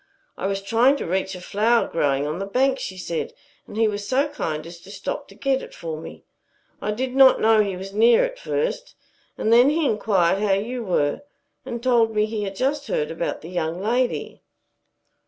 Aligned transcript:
"I 0.35 0.47
was 0.47 0.63
trying 0.63 0.95
to 0.95 1.05
reach 1.05 1.35
a 1.35 1.39
flower 1.41 1.87
growing 1.87 2.25
on 2.25 2.39
the 2.39 2.47
bank," 2.47 2.79
she 2.79 2.97
said, 2.97 3.33
"and 3.67 3.77
he 3.77 3.87
was 3.87 4.07
so 4.07 4.29
kind 4.29 4.65
as 4.65 4.79
to 4.81 4.89
stop 4.89 5.27
to 5.27 5.35
get 5.35 5.61
it 5.61 5.75
for 5.75 5.95
me. 6.01 6.23
I 6.81 6.89
did 6.89 7.13
not 7.15 7.39
know 7.39 7.61
he 7.61 7.77
was 7.77 7.93
near 7.93 8.23
at 8.25 8.39
first. 8.39 8.95
And 9.37 9.53
then 9.53 9.69
he 9.69 9.85
inquired 9.85 10.41
how 10.41 10.53
you 10.53 10.83
were 10.83 11.21
and 11.67 11.83
told 11.83 12.15
me 12.15 12.25
he 12.25 12.41
had 12.45 12.55
just 12.55 12.87
heard 12.87 13.11
about 13.11 13.41
the 13.41 13.49
young 13.49 13.79
lady." 13.79 14.41